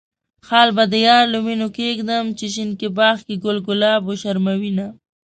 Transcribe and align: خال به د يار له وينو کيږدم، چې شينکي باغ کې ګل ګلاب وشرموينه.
خال 0.47 0.69
به 0.75 0.83
د 0.91 0.93
يار 1.07 1.23
له 1.33 1.39
وينو 1.45 1.67
کيږدم، 1.77 2.25
چې 2.37 2.45
شينکي 2.53 2.87
باغ 2.97 3.17
کې 3.27 3.35
ګل 3.43 3.57
ګلاب 3.67 4.01
وشرموينه. 4.05 4.87